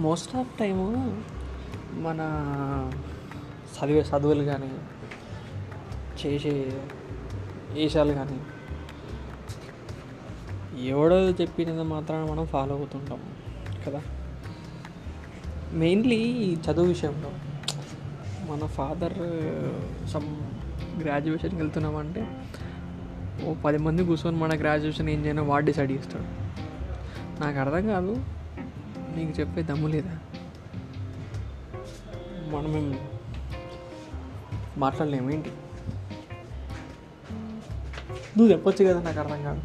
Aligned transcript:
Most 0.00 0.36
of 0.36 0.58
time 0.58 0.86
మన 2.00 2.20
చదివే 3.74 4.04
చదువులు 4.10 4.44
కానీ 4.44 4.70
చేసే 6.20 6.52
వేషాలు 7.72 8.12
కానీ 8.12 8.38
ఎవడో 10.88 11.30
చెప్పినది 11.40 11.82
మాత్రాన 11.84 12.30
మనం 12.30 12.46
ఫాలో 12.46 12.74
అవుతుంటాం 12.74 13.20
కదా? 13.86 14.00
మెయిన్లీ 15.72 16.20
చదువు 16.56 16.86
విషయంలో 16.86 17.30
మన 18.50 18.66
ఫాదర్ 18.66 19.16
సమ్ 20.12 20.28
గ్రాడ్యుయేషన్కి 21.00 21.56
వెళ్తున్నామంటే 21.56 22.22
ఓ 23.44 23.54
పది 23.64 23.78
మంది 23.78 24.04
కూర్చొని 24.04 24.36
మన 24.36 24.54
గ్రాడ్యుయేషన్ 24.60 25.08
ఏం 25.08 25.24
చేయను 25.24 25.42
వాడు 25.42 25.64
డిసైడ్ 25.64 25.92
చేస్తాడు. 25.92 26.26
నాకు 27.40 27.58
అర్థం 27.58 27.86
కాదు 27.86 28.14
నీకు 29.16 29.40
చెప్పే 29.40 29.62
దమ్ము 29.62 29.88
లేదా? 29.88 30.14
మనం 32.52 32.72
మాట్లాడలేము 34.78 35.30
ఏంటి? 35.30 35.50
నువ్వు 38.36 38.52
చెప్పొచ్చు 38.52 38.84
కదా 38.84 39.00
నాకు 39.00 39.18
అర్థం 39.20 39.42
కాదు. 39.42 39.62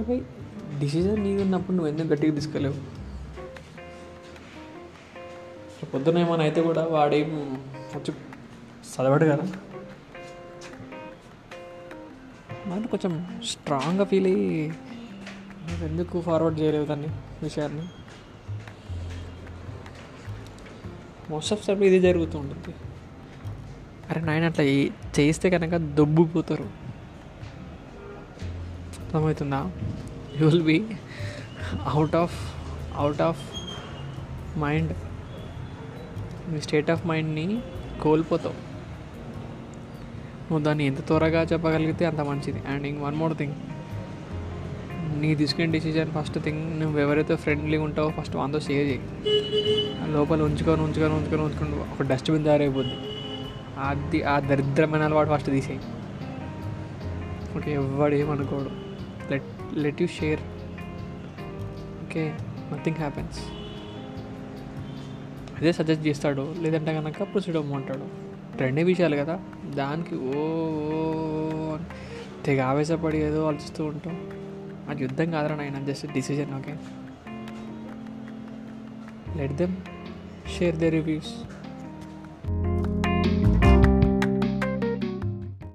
అరే 0.00 0.16
డిసిజన్ 0.78 1.20
నీది 1.22 1.42
ఉన్నప్పుడు 1.42 1.76
నువ్వు 1.76 1.90
ఎందుకు 1.92 2.08
గట్టిగా 2.12 2.34
తీసుకోలేవు 2.34 2.78
పొద్దున 5.92 6.18
ఏమైనా 6.18 6.44
అయితే 6.44 6.60
కూడా 6.62 6.82
వాడేం 6.86 7.30
వచ్చి 7.96 8.12
చదవడు 8.90 9.24
కదా. 9.24 9.44
మనం 12.66 12.82
కొంచెం 12.86 13.12
స్ట్రాంగ్గా 13.42 14.04
ఫీల్ 14.04 14.26
అయ్యి 14.26 14.52
నేను 15.66 15.84
ఎందుకు 15.84 16.20
ఫార్వర్డ్ 16.20 16.60
చేయలేవు 16.60 16.84
దాన్ని 16.84 17.08
విషయాన్ని? 17.42 17.82
మోస్ట్ 21.30 21.52
ఆఫ్ 21.52 21.66
టైం 21.66 21.82
ఇది 21.82 22.00
జరుగుతూ 22.00 22.38
ఉంటుంది. 22.38 22.74
అరే 24.10 24.20
నాయన 24.20 24.44
అట్లా 24.44 24.64
చేస్తే 24.64 25.50
కనుక 25.50 25.76
దొబ్బుపోతారు 25.76 26.64
అర్థమవుతుందా? 29.02 29.70
You 30.36 30.48
will 30.48 30.62
be 30.62 30.78
out 31.82 32.14
of 32.14 32.36
out 32.94 33.22
of 33.22 33.42
mind 34.58 34.92
me 36.48 36.60
state 36.60 36.90
of 36.90 37.06
మైండ్ని 37.06 37.62
కోల్పోతావు. 38.02 38.54
నువ్వు 40.50 40.64
దాన్ని 40.64 40.86
ఎంత 40.86 41.06
త్వరగా 41.06 41.42
చెప్పగలిగితే 41.42 42.04
అంత 42.06 42.20
మంచిది. 42.20 42.62
అండ్ 42.68 42.86
ఇంక 42.86 43.02
వన్ 43.02 43.16
మోర్ 43.16 43.36
థింగ్ 43.36 43.54
నీ 45.20 45.34
తీసుకునే 45.34 45.66
డిసిజన్ 45.66 46.10
ఫస్ట్ 46.10 46.38
థింగ్ 46.38 46.80
నువ్వు 46.80 47.00
ఎవరైతే 47.00 47.36
ఫ్రెండ్లీ 47.36 47.78
ఉంటావో 47.78 48.10
ఫస్ట్ 48.10 48.36
వాళ్ళతో 48.36 48.60
షేర్ 48.60 48.86
చేయి. 48.88 49.00
ఆ 50.02 50.06
లోపల 50.06 50.42
ఉంచుకొని 50.42 50.82
ఉంచుకొని 50.82 51.14
ఉంచుకొని 51.14 51.42
ఉంచుకొని 51.42 51.74
ఒక 51.74 52.02
డస్ట్బిన్ 52.02 52.44
తయారైపోద్ది. 52.44 52.96
అది 53.78 54.22
ఆ 54.22 54.40
దరిద్రమైన 54.40 55.02
అలవాటు 55.02 55.30
ఫస్ట్ 55.30 55.50
తీసేయి. 55.50 55.80
ఓకే 57.58 57.72
ఎవడు 57.74 58.14
ఏమనుకోడు. 58.14 58.70
Let 59.30 59.78
let 59.78 60.02
you 60.02 60.08
share 60.08 60.40
okay 62.04 62.32
nothing 62.72 62.96
happens 62.96 63.40
అదే 65.58 65.72
సజెస్ట్ 65.72 66.06
చేస్తాడు. 66.06 66.54
లేదంటే 66.60 66.94
కనుక 66.94 67.22
ప్రొసీడ్ 67.22 67.56
అమ్మంటాడు 67.56 68.06
రెండే 68.58 68.82
విషయాలు 68.82 69.16
కదా. 69.16 69.40
దానికి 69.74 70.14
ఓ 70.14 70.42
అని 71.74 71.84
తెగ 72.44 72.60
ఆవేశపడి 72.60 73.18
ఏదో 73.18 73.46
ఆలోచిస్తూ 73.46 73.84
ఉంటాం. 73.84 74.41
అది 74.92 75.02
యుద్ధం 75.02 75.28
కాదురా 75.30 75.56
నాయన 75.56 75.80
just 75.84 76.06
decision 76.12 76.52
okay 76.54 76.74
let 79.36 79.56
them 79.56 79.74
share 80.56 80.76
their 80.76 80.90
reviews 80.90 81.32